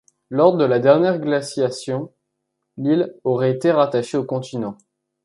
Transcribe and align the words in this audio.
Lors 0.31 0.57
de 0.57 0.65
la 0.65 0.79
dernière 0.79 1.19
glaciation, 1.19 2.11
l'île 2.77 3.13
aurait 3.23 3.51
été 3.51 3.69
rattachée 3.69 4.17
au 4.17 4.23
continent. 4.23 4.75